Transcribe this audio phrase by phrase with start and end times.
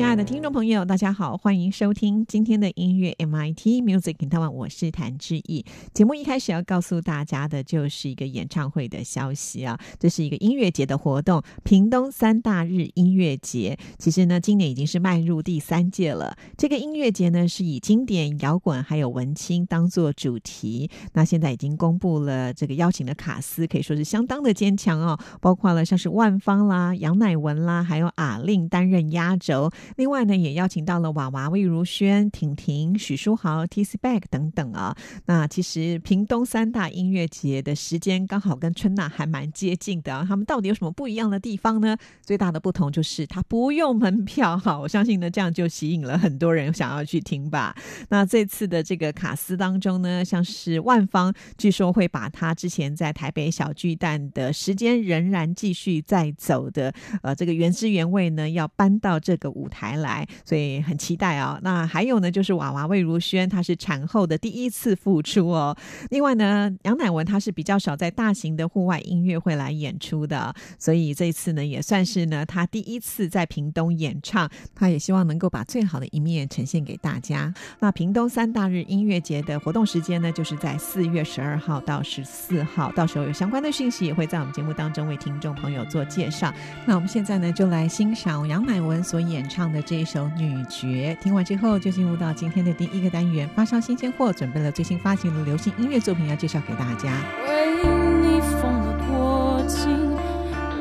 [0.00, 5.62] 亲爱的听众朋友，大家好，欢迎收听今天的音乐 MIT Music in Taiwan，我是谭志毅。
[5.92, 13.78] 节目一开始要告诉大家的就是一个演唱会的消息啊，这是一个音乐节的活动——屏东三大日音乐节。
[13.98, 16.34] 其实呢，今年已经是迈入第三届了。
[16.56, 20.90] 这个音乐节呢，是以经典摇滚还有文青当做主题。
[21.12, 29.70] 那现在已经公布了这个邀请的卡司，可以说是相当的坚强哦，包括了像是万芳啦、杨乃文啦，还有阿令担任压轴。
[29.96, 34.96] 另外呢，也邀请到了娃娃、魏如萱、婷婷、许书豪、T C Back 等等啊。
[35.26, 40.24] 那其实屏东三大音乐节的时间刚好跟春娜还蛮接近的啊。
[40.28, 41.96] 他们到底有什么不一样的地方呢？
[42.22, 44.78] 最大的不同就是它不用门票哈。
[44.78, 47.74] 我相信呢，这样就吸引了很多人想要去听吧。
[48.08, 60.00] 那这次的这个卡司当中呢，像是万方，据说会把他之前在台北小巨蛋的时间仍然继续在走的呃这个原汁原味呢，要搬到这个舞台。
[60.00, 61.58] 来，所以很期待啊。
[61.62, 65.76] 那还有呢，就是娃娃魏如萱，她是产后的第一次复出哦。
[66.08, 74.50] 另外呢，杨乃文她是比较少在大型的户外音乐会来演出的，所以这一次呢，也算是呢她第一次在屏东演唱。
[74.74, 77.52] 她也希望能够把最好的一面呈现给大家。
[77.80, 86.50] 那屏东三大日音乐节的活动时间呢，就是在四月十二号到十四号，到时候有相关的讯息也会在我们节目当中为听众朋友做介绍。
[86.86, 89.59] 那我们现在呢，就来欣赏杨乃文所演唱。
[89.60, 97.12] 唱的这一首女爵，听完之后就进入到今天的第一个单元——发烧新鲜货，准备了最新发行的流行音乐作品要介绍给大家。
[97.46, 97.76] 为
[98.22, 99.90] 你疯了过境，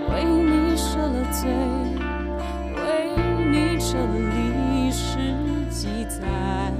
[0.09, 1.49] 为你舍了罪，
[2.77, 3.11] 为
[3.51, 5.17] 你撤了历史
[5.69, 6.71] 记载，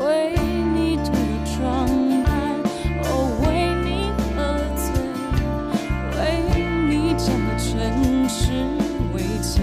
[0.00, 0.34] 为
[0.74, 1.18] 你涂了
[1.56, 1.86] 妆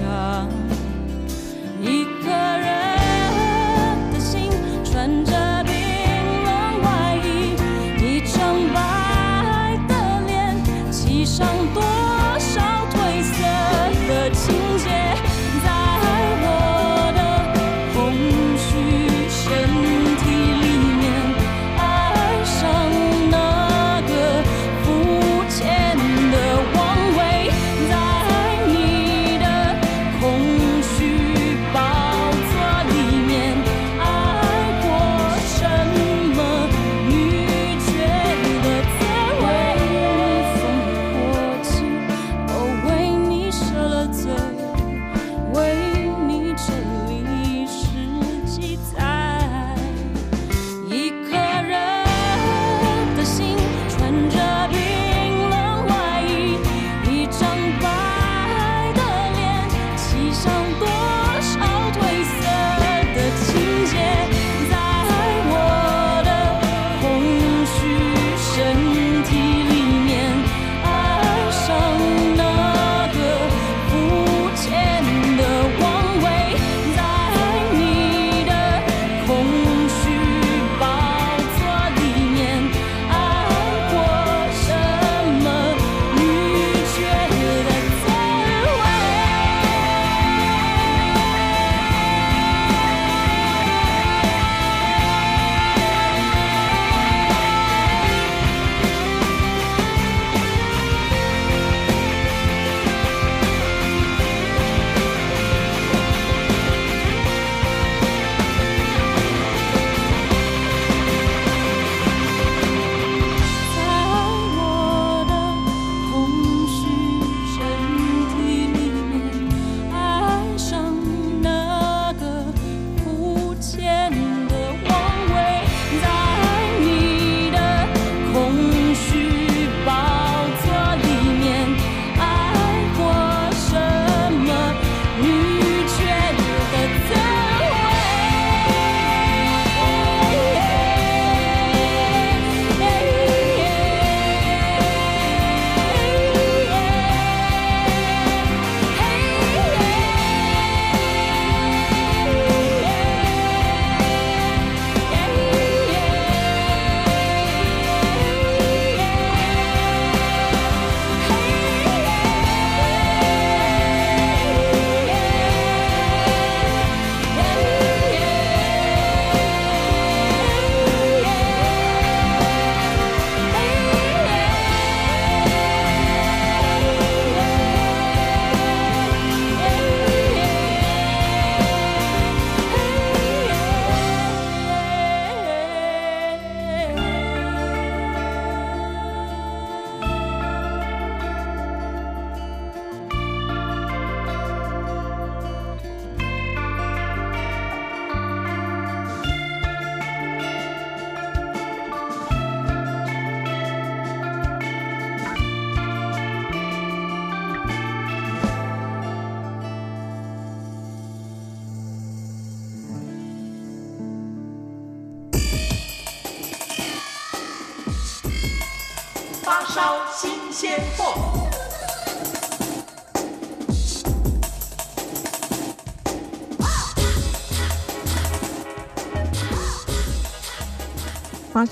[0.03, 0.62] 想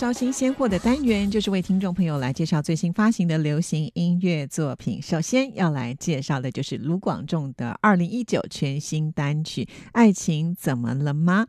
[0.02, 5.00] 招新鲜货的单元，就是为听众朋友来介绍最新发行的流行音乐作品。
[5.00, 11.46] 首先要来介绍的就是卢广仲的二零一九全新单曲《爱情怎么了吗》。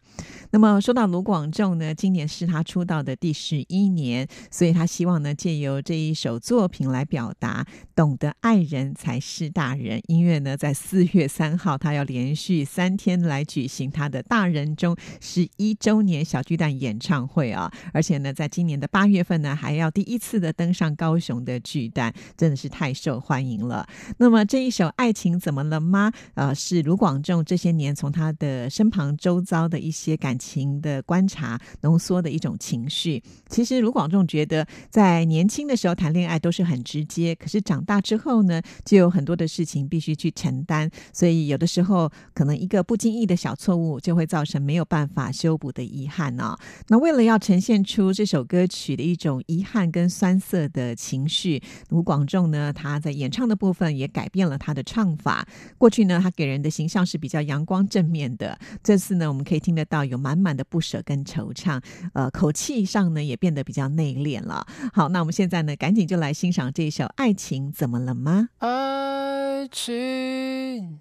[0.50, 9.98] 那么说到卢广仲呢，今年是他出道的第十一年，所以他希望呢借由这一首作品来表达，懂得爱人才是大人。
[10.08, 18.18] 音乐呢在四月三号，他要连续三天来举行他的大人中十一周年小巨蛋演唱会啊，而且。
[18.18, 23.86] 呢在在今年的八月份呢，还要第一次的登上高雄的巨蛋，真的是太受欢迎了。
[24.18, 33.22] 那么这一首《爱情怎么了吗》呃，是卢广仲这些年从他的身旁周遭的一些感情的观察浓缩的一种情绪。
[33.48, 46.56] 其实卢广仲觉得，在年轻的时候谈恋爱都是很直接，可是长大之后呢，就有很多的事情必须去承担，所以有的时候可能一个不经意的小错误，就会造成没有办法修补的遗憾呢。
[46.88, 55.46] 那为了要呈现出这首歌曲的一种遗憾跟酸涩的情绪，卢广仲呢，他在演唱的部分也改变了他的唱法。
[55.76, 61.78] 过去呢，他给人的形象是比较阳光正面的，这次呢，我们可以听得到有满满的不舍跟惆怅，
[62.14, 64.66] 呃，口气上呢也变得比较内敛了。
[64.94, 68.48] 好，那我们现在呢，赶紧就来欣赏这一首《爱情怎么了吗》？
[68.66, 71.00] 爱情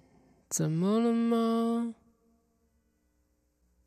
[0.50, 1.94] 怎么了吗？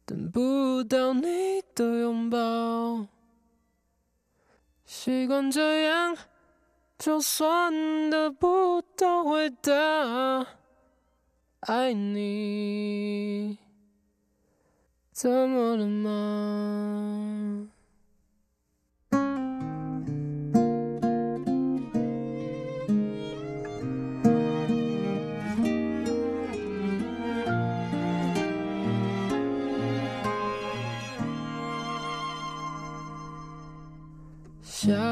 [0.04, 1.28] 等不到你
[1.76, 3.06] 的拥抱。
[4.98, 6.16] 习惯这样，
[6.98, 10.48] 就算得不到回答。
[11.60, 13.58] 爱你，
[15.12, 17.70] 怎么了吗？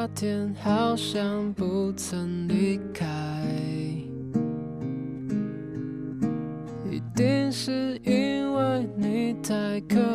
[0.04, 3.08] 夏天好像不曾离开，
[6.92, 10.13] 一定是因为你太可爱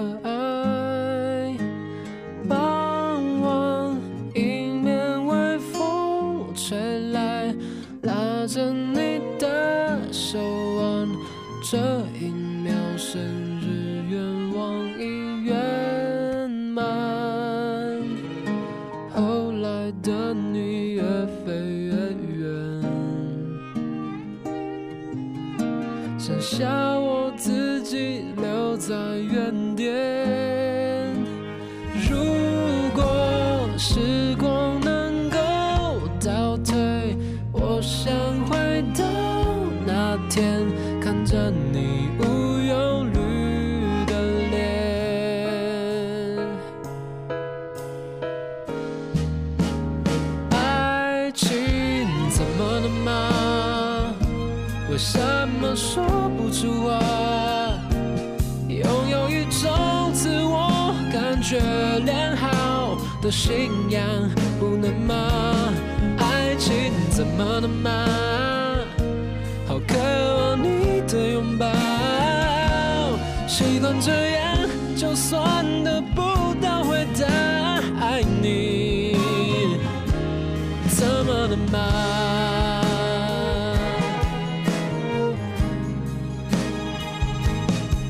[61.38, 61.61] 感觉
[62.04, 64.02] 良好的信仰，
[64.59, 65.73] 不能吗？
[66.18, 68.07] 爱情怎么了吗？
[69.68, 69.95] 好渴
[70.37, 71.64] 望你的拥抱，
[73.47, 77.25] 习惯这样，就算得不到回答，
[78.04, 79.16] 爱你。
[80.88, 81.78] 怎么了吗？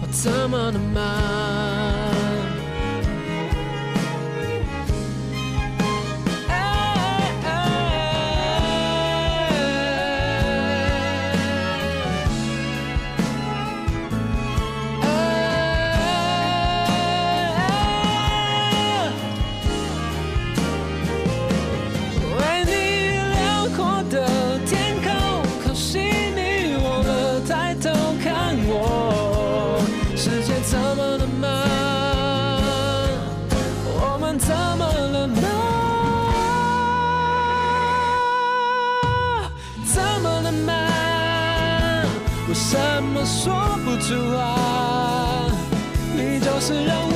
[0.00, 1.37] 我怎么了吗？
[43.28, 43.54] 说
[43.84, 45.46] 不出话？
[46.16, 47.07] 你就是让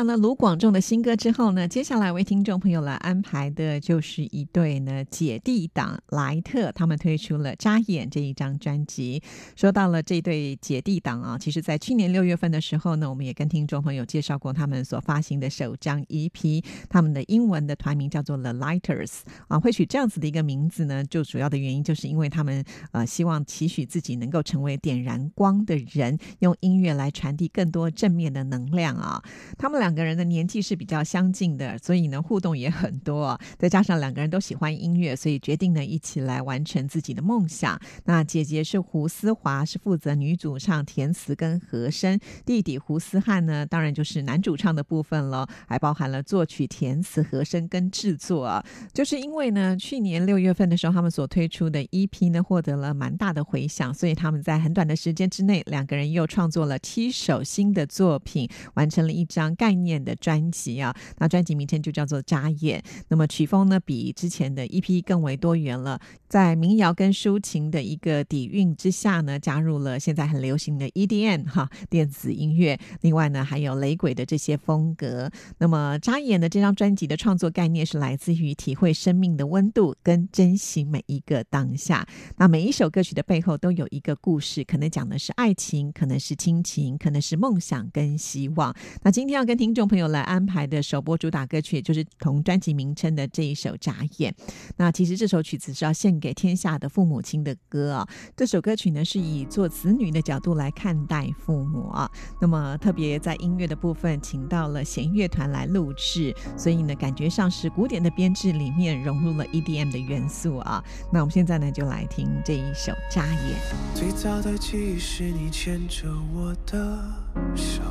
[0.00, 9.22] 完了卢广仲的新歌之后呢，接下来为听众朋友来安排的就是一对呢姐弟党莱特，他们推出了《扎眼》这一张专辑。
[9.54, 19.60] 说到了这对姐弟党啊，其实在去年六月份的时候呢，我们也跟听众朋友介绍过他们所发行的首张 EP，他们的英文的团名叫做 The Lighters 啊。
[19.60, 29.22] 会取这样子的一个名字呢，就主要的原因就是因为他们呃希望期许自己能够成为点燃光的人，用音乐来传递更多正面的能量啊。
[29.58, 33.36] 他们两个人的年纪是比较相近的，所以呢互动也很多。
[33.58, 37.76] 再加上两个人都喜欢音乐，所以决定呢一起来完成自己的梦想。
[38.04, 42.16] 那姐姐是胡思华，是负责女主唱填词跟和声；
[42.46, 48.64] 弟弟胡思汉呢，当然就是男主唱的部分了，还包含了作曲、填词、和声跟制作。
[48.94, 59.40] 就是因为呢，去年六月份的时候，他们所推出的 EP 呢获得了蛮大的回响，所以他们在很短的时间之内，两个人又创作了七首新的作品，完成了一张。
[59.56, 62.80] 概念念的专辑啊，那专辑名称就叫做《扎眼》。
[63.08, 72.78] 那么曲风呢，比之前的 EP 更为多元了，在民谣跟抒情的一个底蕴之下呢，加入了现在很流行的 EDM 哈电子音乐。
[73.00, 75.30] 另外呢，还有雷鬼的这些风格。
[75.58, 82.06] 那么《扎眼》的这张专辑的创作概念是来自于体会生命的温度跟珍惜每一个当下。
[82.36, 88.74] 那每一首歌曲的背后都有一个故事，可能讲的是爱情，可能是亲情，可能是梦想跟希望。
[89.02, 94.32] 那今天要跟听听众朋友来安排的首播主打歌曲，也就是同专辑名称的这一首《眨眼》。
[94.76, 98.08] 那其实这首曲子是要献给天下的父母亲的歌啊。
[98.36, 102.10] 这首歌曲呢，是以做子女的角度来看待父母啊。
[102.40, 110.82] 那么特别在音乐的部分，请到了弦乐团来录制，所以呢，感觉上是古典的编制里面融入了 EDM 的元素啊。
[111.12, 113.56] 那我们现在呢，就来听这一首《眨眼》。
[113.96, 117.08] 最早的记忆是你牵着我的
[117.54, 117.82] 手。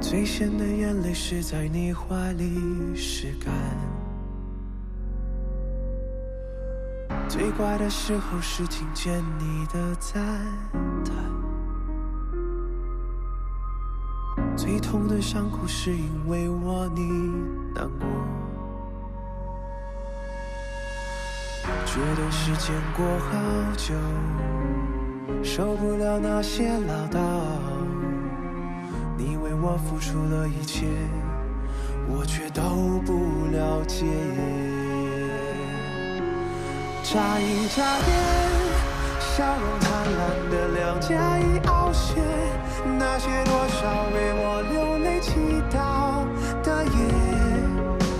[0.00, 3.52] 最咸的眼泪是在你怀里湿干，
[7.28, 10.22] 最怪的时候是听见你的赞
[11.04, 11.14] 叹，
[14.56, 17.02] 最痛的伤口是因为我你
[17.74, 18.06] 难过，
[21.86, 23.32] 觉得时间过好
[23.76, 23.94] 久，
[25.42, 27.93] 受不了那些唠叨。
[29.66, 30.84] 我付出了一切，
[32.06, 34.04] 我却都不了解。
[37.02, 38.08] 眨一眨眼，
[39.20, 42.22] 笑容灿烂的两颊已凹陷，
[42.98, 45.32] 那些多少为我流泪祈
[45.72, 46.28] 祷
[46.62, 46.92] 的夜，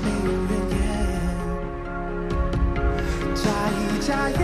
[0.02, 0.74] 没有人言。
[3.34, 4.42] 眨一眨眼，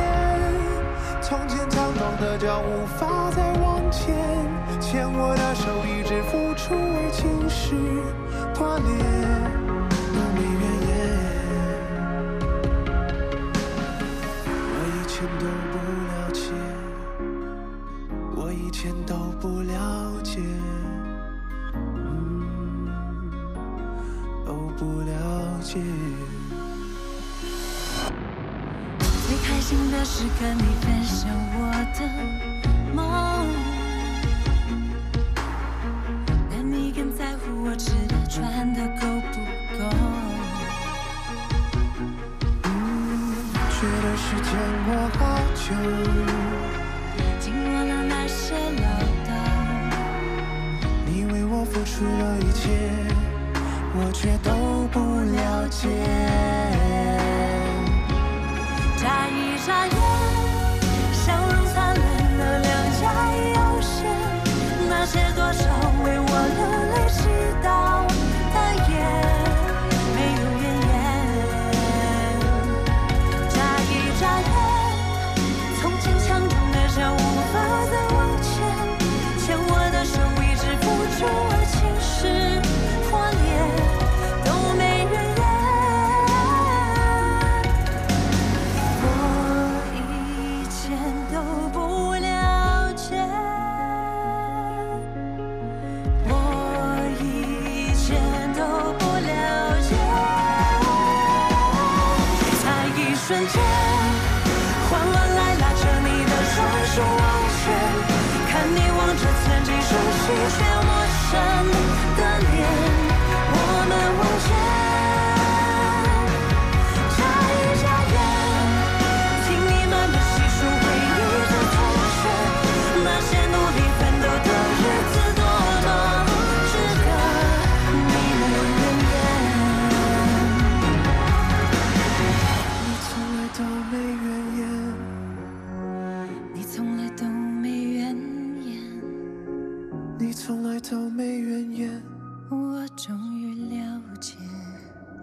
[1.23, 4.39] 从前猖狂的脚无法再往前。
[8.61, 8.85] 破裂，
[10.12, 10.93] 都没怨言。
[14.76, 15.75] 我以前都不
[16.05, 16.43] 了解，
[18.37, 19.73] 我以前都不了
[20.23, 20.43] 解，
[24.45, 25.11] 都不了
[25.62, 25.81] 解。
[29.26, 31.99] 最开心的是跟你分享我的
[43.80, 44.52] 觉得时间
[44.84, 45.72] 过好久，
[47.40, 48.84] 经过了那些唠
[49.25, 49.28] 叨，
[51.06, 52.68] 你为我付出了一切，
[53.94, 54.50] 我却都
[54.92, 55.00] 不
[55.32, 55.88] 了解。
[58.99, 59.96] 眨一眨眼，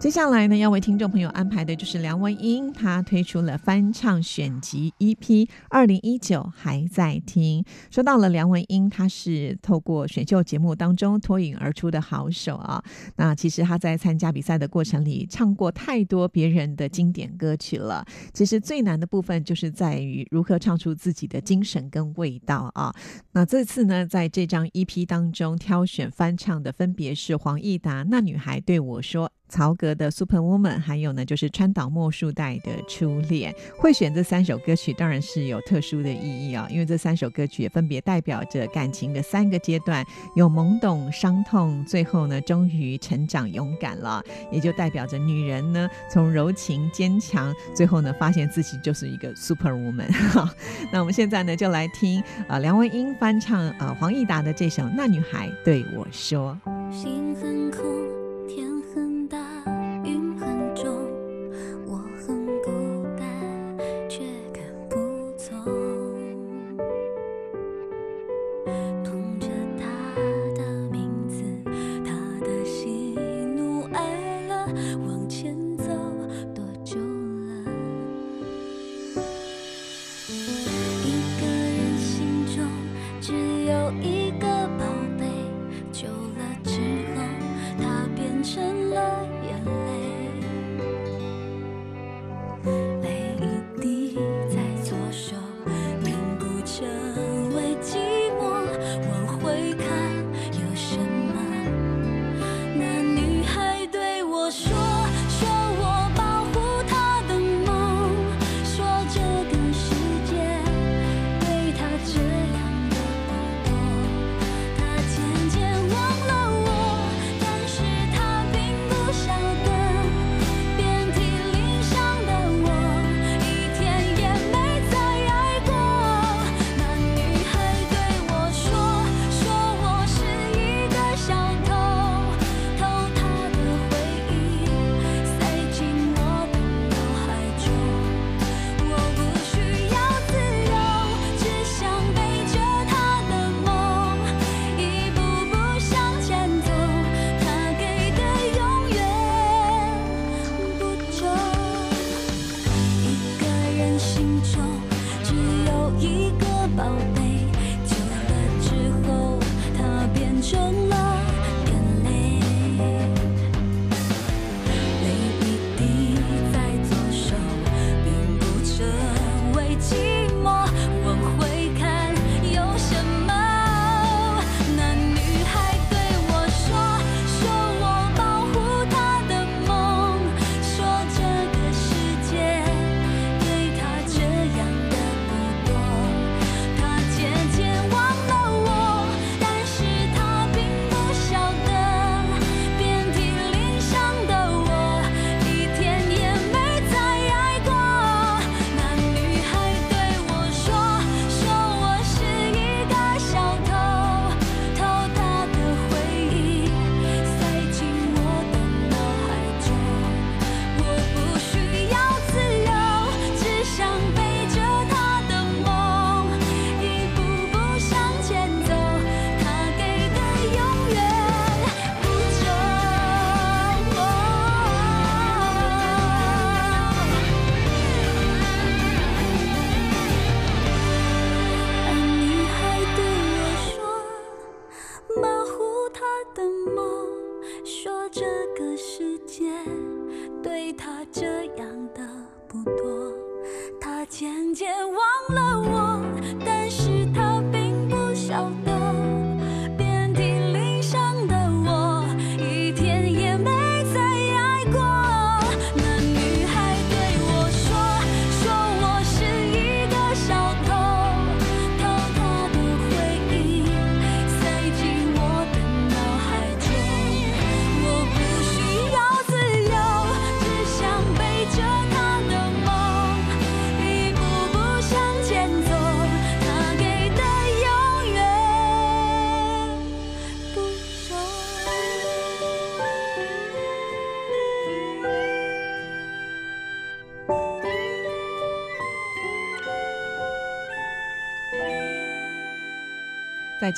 [0.08, 7.62] 接下来呢，要为听众朋友安排的就是梁文音，她推出了翻唱选集 EP，二零一九还在听。
[7.90, 12.82] 说到了梁文音，她是透过选秀节目当中脱颖而出的好手啊。
[13.16, 18.02] 那其实她在参加比赛的过程里，唱过太多别人的经典歌曲了。
[18.32, 22.90] 其实最难的部分就是在于如何唱出自己的精神跟味道啊。
[23.32, 29.26] 那这次呢，在这张 EP 当中挑选翻唱的分别是黄义达《那女孩对我说》。
[29.48, 33.52] 曹格的《Super Woman》，还有呢，就是川岛茉树代的《初恋》。
[33.78, 40.04] 会选这三首歌曲，当然是有特殊的意义啊，因为这三首歌曲也分别代表着感情的三个阶段：
[40.36, 44.22] 有懵懂、伤痛，最后呢，终于成长、勇敢了。
[44.52, 50.08] 也就代表着女人呢，从柔情、坚强，最后呢，发现自己就是一个 Super Woman。
[50.92, 56.56] 那我们现在呢，就来听啊，梁文音翻唱啊，黄义达的这首《那女孩对我说》。
[56.92, 58.17] 心很空。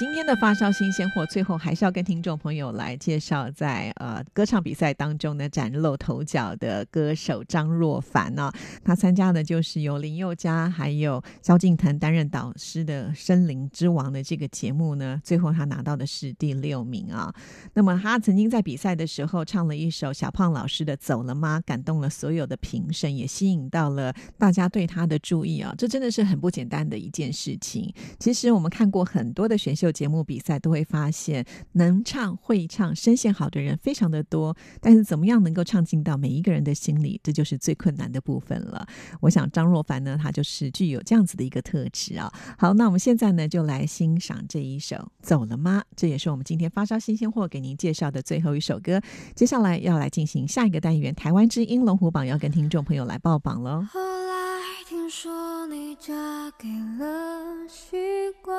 [0.01, 3.93] 今天的发烧新鲜货，最后还是要跟听众朋友来介绍，在
[4.33, 8.51] 歌唱比赛当中呢崭露头角的歌手张若凡呢、
[8.85, 17.33] 他参加的就是由林宥嘉还有萧敬腾担任导师的《森林之王》的这个节目呢，最后他拿到的是第六名啊。
[17.75, 25.75] 那么他曾经在比赛的时候唱了一首小胖老师的《走了吗》，感动了所有的评审，也吸引到了大家对他的注意啊。
[25.79, 27.93] 这真的是很不简单的一件事情。
[28.19, 38.87] 其实我们看过很多的选秀节目比赛，都会发现能唱、会唱、声线好的人非常的多，但是怎么样能够唱进到每一个人的心里，这就是最困难的部分了。
[39.21, 42.33] 我想张若凡呢，他就是具有这样子的一个特质啊。
[42.59, 49.01] 好，那我们现在呢，就来欣赏这一首《走了吗》，这也是我们今天发烧新鲜货给您介绍的最后一首歌。
[49.35, 53.87] 接下来要来进行下一个单元，台湾之音龙虎榜要跟听众朋友来报榜喽。
[53.93, 56.13] 后来听说你嫁
[56.59, 56.69] 给
[56.99, 57.97] 了习
[58.43, 58.57] 惯，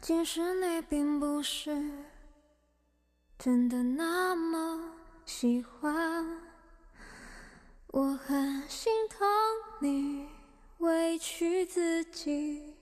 [0.00, 1.70] 其实你并不是
[3.38, 4.80] 真的那么
[5.24, 6.26] 喜欢。
[7.92, 9.28] 我很心疼
[9.80, 10.26] 你
[10.78, 12.74] 委屈自己，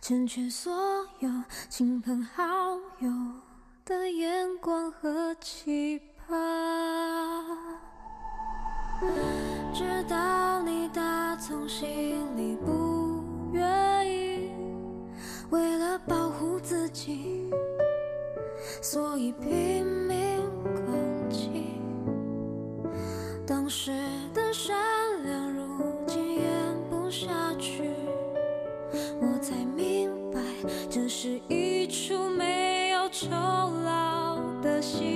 [0.00, 0.72] 成全所
[1.18, 1.30] 有
[1.68, 2.42] 亲朋好
[3.00, 3.10] 友
[3.84, 7.46] 的眼光和期盼。
[9.74, 14.50] 知道你打从心里不愿意，
[15.50, 17.50] 为了保护自己，
[18.80, 21.50] 所以拼命攻击。
[23.46, 23.92] 当时
[24.34, 24.76] 的善
[25.24, 25.64] 良，如
[26.06, 26.50] 今演
[26.90, 27.90] 不下去，
[29.20, 30.40] 我才明白，
[30.90, 35.15] 这是一出没有酬劳的戏。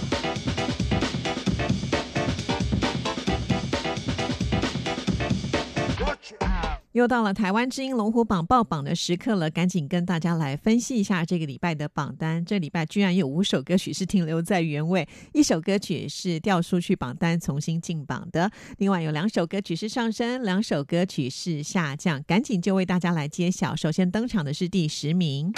[6.93, 12.43] 又到了台湾之音龙虎榜爆榜的时刻了，赶紧跟大家来分析一下这个礼拜的榜单。
[12.43, 22.21] 这礼拜居然有五首歌曲是停留在原位，一首歌曲是掉出去榜单重新进榜的，另外有两首歌曲是上升，两首歌曲是下降。
[22.23, 23.73] 赶紧就为大家来揭晓。
[23.73, 25.53] 首先登场的是第十名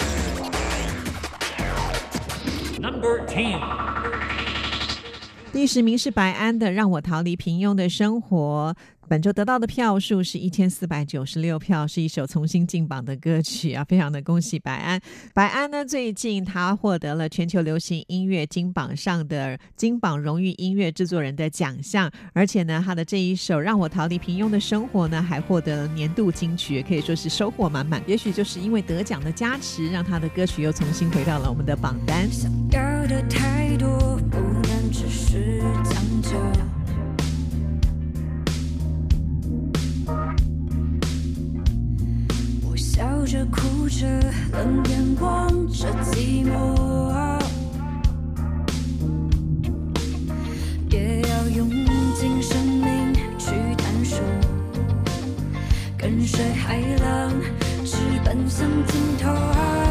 [2.80, 3.93] ，Number Ten。
[5.54, 8.74] 第十名是白安的《让我逃离平庸的生活》。
[9.08, 13.84] 本周得到的票数是一千四百九十六票，是一首重新进榜的歌曲啊！
[13.84, 15.00] 非常的恭喜白安。
[15.32, 28.02] 白安呢，最近他获得了全球流行音乐金榜上的金榜荣誉音乐制作人的奖项，而且呢，他的这一首《让我逃离平庸的生活》呢，还获得了年度金曲，可以说是收获满满。
[28.08, 32.28] 也许就是因为得奖的加持，让他的歌曲又重新回到了我们的榜单。
[32.28, 34.18] 想要的太多，
[34.90, 36.30] 只是将就。
[42.62, 44.06] 我笑着哭着，
[44.52, 47.40] 冷眼望着寂寞，
[50.90, 51.68] 也要用
[52.14, 54.20] 尽生命去探索，
[55.96, 57.32] 跟随海浪，
[57.84, 59.83] 直奔向尽头。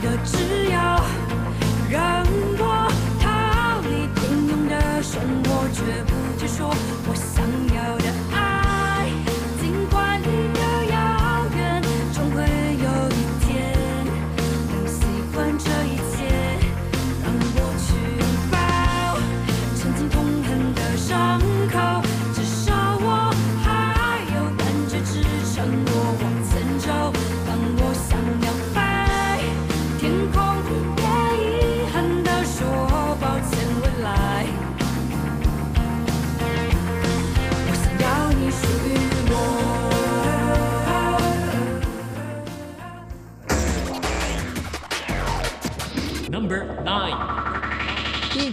[0.00, 1.00] 的只要，
[1.90, 2.24] 让
[2.58, 2.88] 我
[3.20, 6.68] 逃离平庸的生活，绝不接受
[7.06, 7.14] 我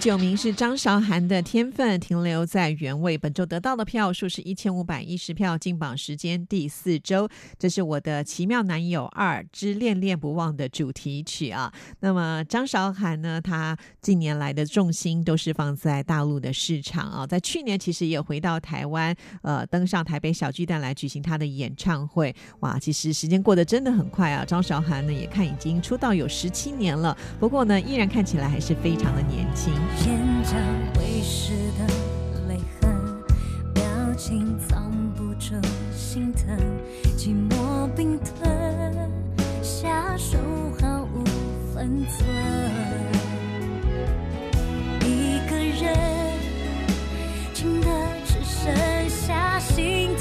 [0.06, 3.18] 九名是张韶涵的《天分》，停留在原位。
[3.18, 7.28] 本周得到的票数是一千五百一十票，进榜时间第四周。
[7.58, 11.74] 这是我的《奇妙男友二之恋恋不忘》的主题曲啊。
[12.02, 17.26] 那么张韶涵呢，她近年来的重心都是放在大陆的市场啊。
[17.26, 22.32] 在去年其实也回到台湾，呃，登上台北小巨蛋来举行她的演唱会。
[22.60, 24.46] 哇，其实时间过得真的很快啊。
[24.46, 29.74] 张韶涵呢，也看已经出道有十七年了，不过呢，依然看起来还是非常的年轻。
[30.04, 30.56] 眼角
[31.00, 31.88] 微湿的
[32.48, 32.92] 泪痕，
[33.74, 33.84] 表
[34.18, 35.56] 情藏不住
[35.96, 36.58] 心疼，
[37.18, 38.96] 寂寞冰吞，
[39.64, 40.38] 下手
[40.80, 41.24] 毫无
[41.74, 42.28] 分寸。
[45.02, 45.96] 一个人，
[47.54, 47.88] 静的
[48.26, 50.15] 只剩下心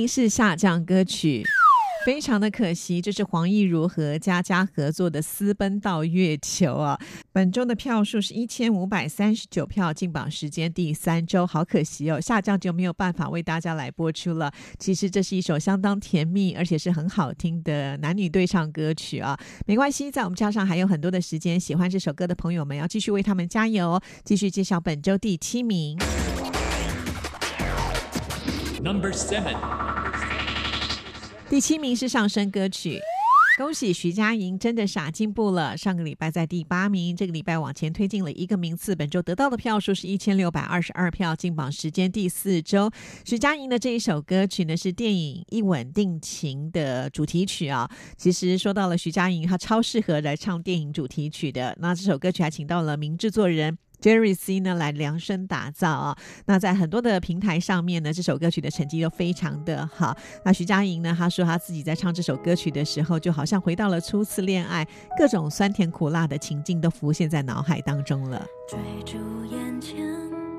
[0.00, 1.44] 名是下降歌曲。
[2.06, 6.98] 非常的可惜，这是黄义如和佳佳合作的《私奔到月球》啊。
[7.30, 14.50] 本周的票数是一千五百三十九票，进榜时间第三周，好可惜哦，下降就没有办法为大家来播出了。
[14.78, 19.38] 其实这是一首相当甜蜜，而且是很好听的男女对唱歌曲啊。
[19.66, 24.00] 没关系，在我们加上还有很多的时间，喜欢这首歌的朋友们要继续为他们加油。
[24.24, 25.98] 继续介绍本周第七名。
[28.82, 29.89] Number seven.
[31.50, 33.00] 第七名是上升歌曲，
[33.58, 35.76] 恭喜徐佳莹真的傻进步了。
[35.76, 42.88] 上个礼拜在第八名，这个礼拜往前推进了一个名次，本周得到的票数是一千六百二十二票，进榜时间第四周。
[43.24, 47.90] 徐佳莹的这一首歌曲呢是电影《一吻定情》的主题曲啊。
[48.16, 51.76] 其实说到了徐佳莹，她超适合来唱电影主题曲的。
[51.80, 53.76] 那这首歌曲还请到了名制作人。
[54.00, 60.16] Jerry C 呢来量身打造啊，那在很多的平台上面呢，这首歌曲的成绩都非常的好。
[60.44, 64.86] 那徐佳莹呢，她说她自己在唱这首歌曲的时候，就好像回到了初次恋爱，
[65.18, 68.46] 各种酸甜苦辣的情境都浮现在脑海当中了。
[68.68, 70.06] 追逐眼前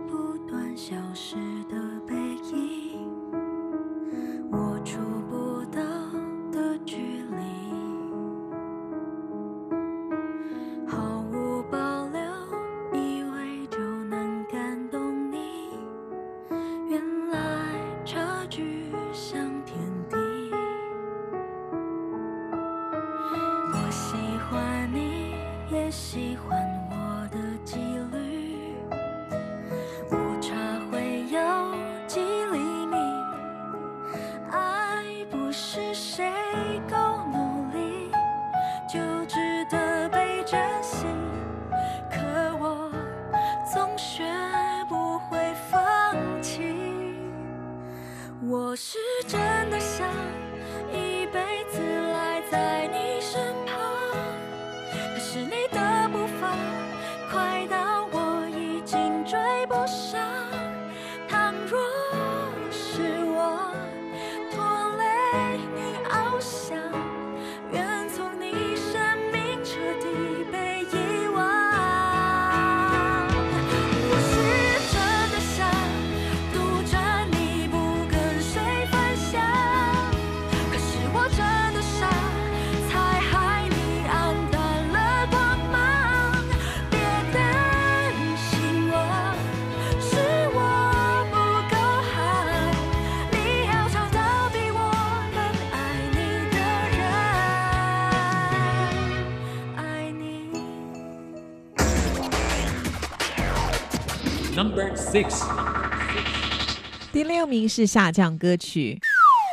[0.08, 1.36] 不断消失
[1.70, 1.76] 的
[2.08, 2.14] 背
[2.56, 3.00] 影，
[4.52, 5.00] 我触
[5.30, 5.82] 不到
[6.52, 7.21] 的距离，
[24.52, 25.34] 欢你，
[25.72, 26.81] 也喜欢我
[107.12, 108.98] 第六名是下降歌曲，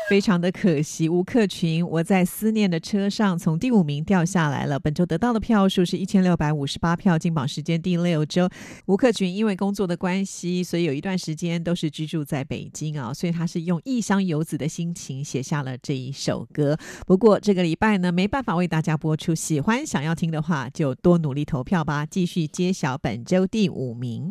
[0.09, 4.79] 非常的可惜，吴克群《我在思念的车上》从第五名掉下来了。
[4.79, 8.49] 本周得到的票数是一千六百五十八票，进榜时间第六周。
[8.87, 16.79] 吴克群因为工作的关系，所以有一段时间都是居住在北京啊，所以他是用异乡游子的心情写下了这一首歌。
[17.05, 22.07] 不过这个礼拜呢，没办法为大家播出，喜欢想要听的话，就多努力投票吧。
[22.07, 24.31] 继续揭晓本周第五名。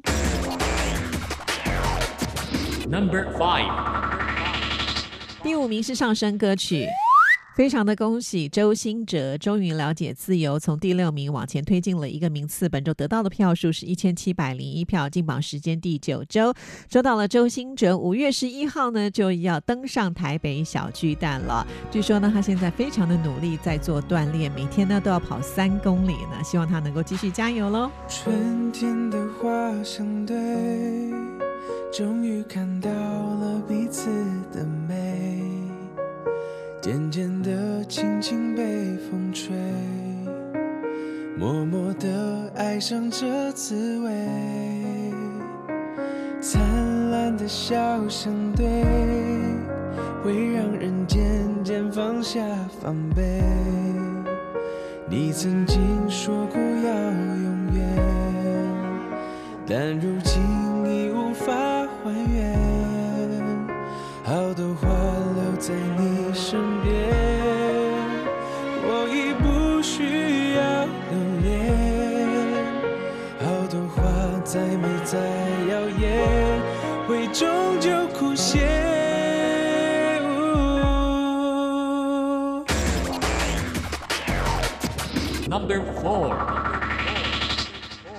[2.90, 3.70] Number five.
[5.44, 6.88] 第五名是上升歌曲，
[7.54, 12.70] 非常的恭喜周兴哲终于了解自由，从第六名往前推进了一个名次。
[12.70, 16.54] 本周得到的票数是一千七百零一票，进榜时间第九周。
[16.90, 21.68] 说到了周兴哲，五月十一号呢就要登上台北小巨蛋了。
[21.92, 27.92] 据说呢，他现在非常的努力在做锻炼，每天呢都要跑三公里呢，希望他能够继续加油喽。
[28.08, 30.36] 春天的花相对，
[31.92, 34.10] 终于看到了彼此
[34.54, 35.32] 的美，
[36.82, 39.56] 渐渐的，轻轻被风吹，
[41.38, 44.12] 默默的爱上这滋味。
[46.40, 46.62] 灿
[47.10, 47.76] 烂的笑
[48.08, 48.66] 相对，
[50.24, 51.20] 会让人渐
[51.64, 52.40] 渐放下
[52.82, 53.42] 防备。
[55.10, 55.80] 你曾经
[56.10, 57.82] 说过要永远，
[59.66, 60.42] 但如今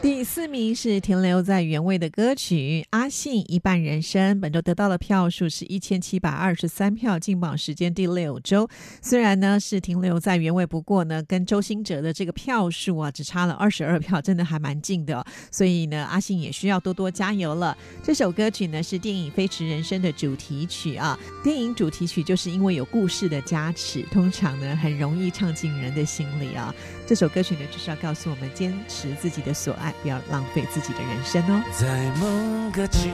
[0.00, 8.68] 第四名是停留在原位的歌曲《阿信一半人生》，本周得到的票数是一千七百二十三票，进榜时间第六周。
[9.02, 17.76] 虽然呢是停留在原位，不过呢跟周兴哲的这个票数啊只差了二十二票，真的还蛮近的、所以呢阿信也需要多多加油了。
[18.02, 21.18] 这首歌曲呢是电影《飞驰人生》的主题曲啊。
[21.42, 26.72] 电影主题曲就是因为有故事的加持，通常呢很容易唱进人的心里啊。
[27.08, 29.94] 这首歌曲呢就是要告诉我们坚持自己的所爱。
[30.02, 31.62] 不要浪费自己的人生哦。
[31.72, 33.10] 在某个清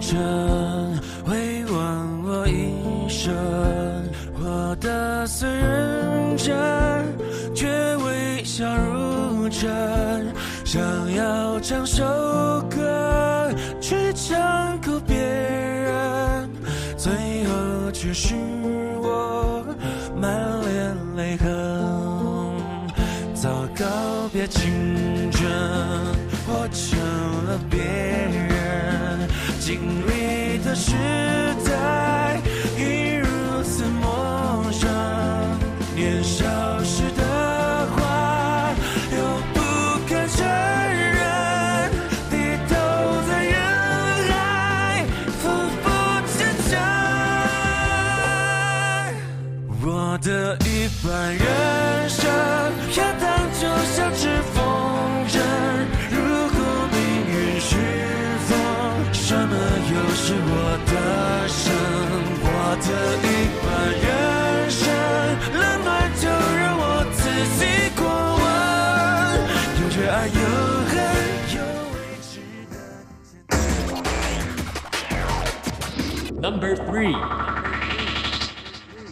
[0.00, 3.34] 晨，回望我一生，
[4.40, 6.56] 我的虽认真，
[7.54, 7.68] 却
[7.98, 10.34] 微笑如真。
[10.64, 12.02] 想要唱首
[12.70, 16.50] 歌去唱够别人，
[16.96, 17.12] 最
[17.44, 18.34] 后却是
[19.02, 19.62] 我
[24.46, 26.24] 青春。
[26.46, 26.98] 活成
[27.46, 29.28] 了别人
[29.58, 30.92] 经历的事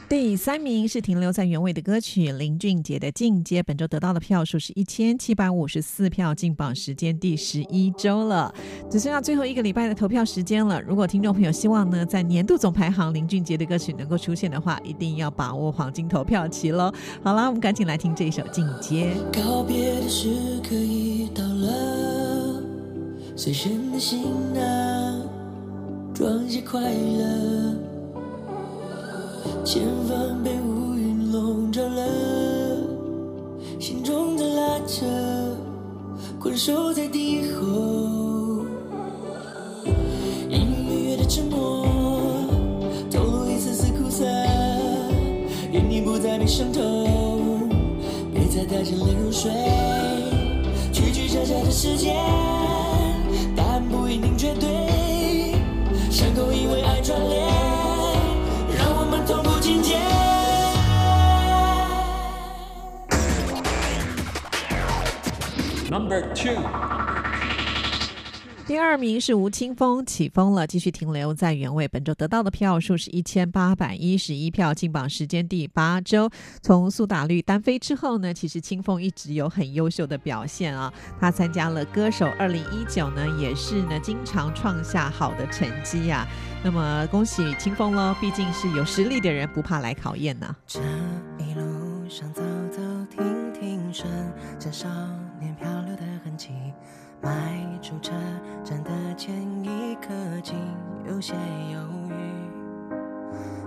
[0.08, 8.54] 第三名是停留在原位的歌曲林俊杰的《进阶》，本周得到的票数是一千七百五十四票，进榜时间第十一周了，
[8.90, 10.82] 只剩下最后一个礼拜的投票时间了。
[10.82, 16.92] 如果听众朋友希望呢，在年度总排行林俊杰的歌曲能够出现的话，一定要把握黄金投票期喽。
[17.22, 19.14] 好啦，我们赶紧来听这一首《进阶》。
[19.42, 20.28] 告别的时
[20.62, 22.62] 刻已到了，
[23.34, 24.20] 随身的行
[24.52, 24.62] 囊
[26.14, 27.74] 装些快乐。
[29.64, 32.06] 前方被乌云笼罩了，
[33.80, 35.06] 心中的拉扯
[36.38, 38.64] 困守在敌后。
[40.50, 41.86] 隐隐约约的沉默，
[43.10, 44.24] 透露一丝丝苦涩。
[45.72, 46.80] 愿你不再被伤透，
[48.34, 49.50] 别再带着泪入睡。
[50.92, 52.14] 曲曲折折的时间，
[53.56, 54.81] 答案不一定绝对。
[56.22, 57.42] 伤口因为爱转裂。
[59.26, 59.98] 同步进阶。
[65.90, 66.91] Number two。
[68.72, 71.86] 第二名是吴青峰，起风了，继续停留在原位。
[71.86, 76.30] 本周得到的票数是一千八百一十一票，进榜时间第八周。
[76.62, 80.90] 从苏打绿单飞之后呢，其实青峰一直有很优秀的表现啊。
[81.20, 86.28] 他参加了歌手二零一九呢，也是呢经常创下好的成绩呀、啊。
[86.64, 90.80] 那么恭喜青峰喽，毕竟是有实力的人，不怕来考验呢、这
[91.38, 94.10] 一路上走走停停，瞬
[94.58, 94.88] 间少
[95.38, 96.48] 年漂流的痕迹。
[97.22, 97.30] 迈
[97.80, 98.12] 出车
[98.64, 100.08] 站的前一刻，
[100.42, 100.56] 竟
[101.06, 101.34] 有些
[101.72, 101.78] 犹
[102.10, 102.14] 豫，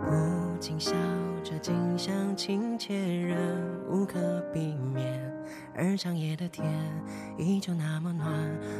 [0.03, 0.91] 不禁笑
[1.41, 3.37] 着，景象亲切，仍
[3.89, 5.21] 无可避免。
[5.73, 6.65] 而长夜的天
[7.37, 8.27] 依旧那么暖，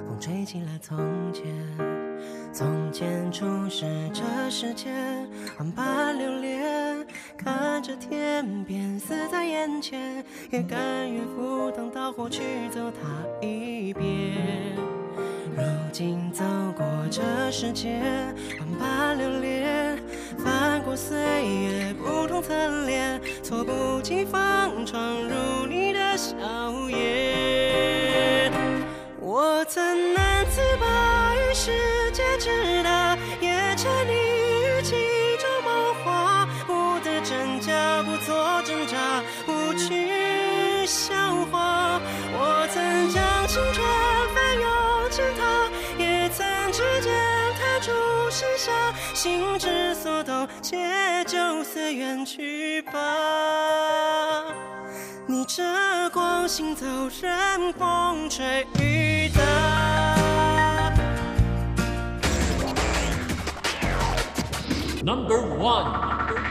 [0.07, 0.97] 风吹起了从
[1.31, 1.45] 前。
[2.51, 6.74] 从前初识这世间，万般流连，
[7.45, 10.79] 看着天边死在眼前，也甘
[11.13, 12.41] 愿赴汤蹈火去
[12.73, 14.03] 走它一遍。
[15.55, 16.43] 如今走
[16.75, 17.21] 过这
[17.51, 18.01] 世间，
[18.59, 19.95] 万般流连，
[20.39, 22.51] 翻过岁月不同侧
[22.87, 26.35] 脸，猝不及防闯入你的笑
[26.89, 28.51] 颜。
[29.19, 31.71] 我曾难自拔于世
[32.11, 33.14] 界之大，
[43.55, 43.87] 青春
[44.33, 47.09] 翻涌践踏，也曾指尖
[47.57, 47.89] 弹出
[48.29, 54.43] 盛夏，心之所动，且就此远去吧。
[55.25, 55.63] 逆着
[56.09, 56.85] 光行走，
[57.21, 59.41] 任风吹雨打。
[65.01, 66.44] Number one。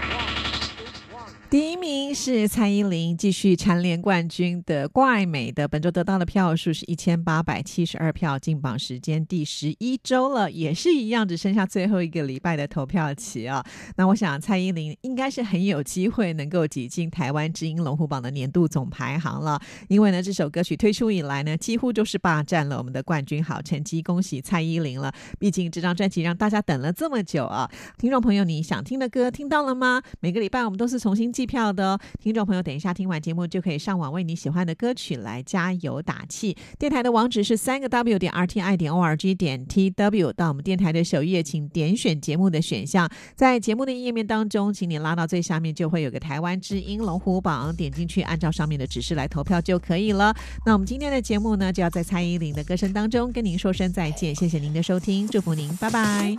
[1.55, 13.65] 第一名是蔡依林，继续蝉联冠军的怪美的，本周得到的票数是一千八百七十二票，进榜时间第十一周了，也是一样，只剩下最后一个礼拜的投票期啊。
[13.95, 25.15] 那我想蔡依林应该是很有机会能够挤进台湾之音龙虎榜的年度总排行了，因为呢这首歌曲推出以来呢，几乎就是霸占了我们的冠军好成绩，恭喜蔡依林了。
[25.39, 30.03] 毕竟这张专辑让大家等了这么久啊，听众朋友，你想听的歌听到了吗？
[30.19, 36.57] 每个礼拜我们都是重新票的哦，听众朋友，等一下听完节目就可以上网为你喜欢的歌曲来加油打气。
[36.79, 50.35] 电台的网址是三个 W 点 R T I 点 O R G 点 T W，到我们电台的首页，请点选节目的选项，在节目的页面当中，请你拉到最下面就会有个台湾之音龙虎榜，点进去按照上面的指示来投票就可以了。
[50.65, 56.35] 那我们今天的节目呢，就要在蔡依林的歌声当中跟您说声再见，谢谢您的收听，祝福您，拜拜。